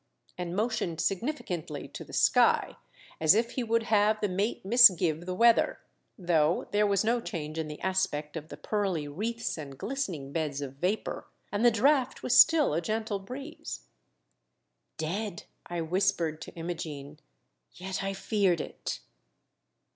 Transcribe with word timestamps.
and 0.35 0.55
motioned 0.55 0.99
significantly 0.99 1.87
to 1.87 2.03
the 2.03 2.11
sky, 2.11 2.75
as 3.19 3.35
if 3.35 3.51
he 3.51 3.63
would 3.63 3.83
have 3.83 4.19
the 4.19 4.27
mate 4.27 4.63
misgive 4.65 5.27
the 5.27 5.33
weather, 5.35 5.79
though 6.17 6.67
there 6.71 6.87
was 6.87 7.03
no 7.03 7.19
change 7.21 7.59
in 7.59 7.67
the 7.67 7.79
aspect 7.81 8.35
of 8.35 8.47
the 8.47 8.57
pearly 8.57 9.07
wreaths 9.07 9.59
and 9.59 9.77
glistening 9.77 10.31
beds 10.33 10.59
of 10.59 10.77
vapour, 10.77 11.27
and 11.51 11.63
the 11.63 11.69
drauofht 11.69 12.23
was 12.23 12.35
still 12.35 12.73
a 12.73 12.81
o^entle 12.81 13.23
breeze. 13.23 13.81
o 13.83 13.85
o" 13.85 13.87
Dead!" 14.97 15.43
I 15.67 15.81
whispered 15.81 16.41
to 16.41 16.55
Imogene; 16.55 17.19
"yet 17.75 18.01
I 18.03 18.13
feared 18.13 18.59
it 18.59 19.01